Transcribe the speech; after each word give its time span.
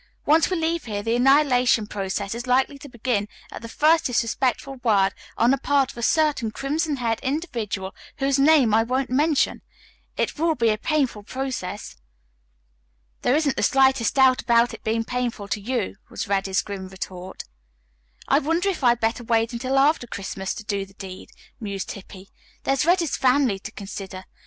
Once 0.25 0.49
we 0.49 0.57
leave 0.57 0.85
here, 0.85 1.03
the 1.03 1.15
annihilation 1.15 1.85
process 1.85 2.33
is 2.33 2.47
likely 2.47 2.75
to 2.79 2.89
begin 2.89 3.27
at 3.51 3.61
the 3.61 3.67
first 3.69 4.05
disrespectful 4.05 4.77
word 4.83 5.13
on 5.37 5.51
the 5.51 5.59
part 5.59 5.91
of 5.91 5.97
a 5.99 6.01
certain 6.01 6.49
crimson 6.49 6.95
haired 6.95 7.19
individual 7.19 7.93
whose 8.17 8.39
name 8.39 8.73
I 8.73 8.81
won't 8.81 9.11
mention. 9.11 9.61
It 10.17 10.39
will 10.39 10.55
be 10.55 10.69
a 10.71 10.77
painful 10.79 11.21
process." 11.21 11.97
"There 13.21 13.35
isn't 13.35 13.55
the 13.57 13.61
slightest 13.61 14.15
doubt 14.15 14.41
about 14.41 14.73
it 14.73 14.83
being 14.83 15.03
painful 15.03 15.47
to 15.49 15.61
you," 15.61 15.97
was 16.09 16.27
Reddy's 16.27 16.63
grim 16.63 16.87
retort. 16.87 17.43
"I 18.27 18.39
wonder 18.39 18.69
if 18.69 18.83
I 18.83 18.89
had 18.97 18.99
better 19.01 19.23
wait 19.23 19.53
until 19.53 19.77
after 19.77 20.07
Christmas 20.07 20.55
to 20.55 20.63
do 20.63 20.83
the 20.83 20.95
deed," 20.95 21.29
mused 21.59 21.91
Hippy. 21.91 22.31
"There's 22.63 22.87
Reddy's 22.87 23.17
family 23.17 23.59
to 23.59 23.71
consider. 23.71 24.25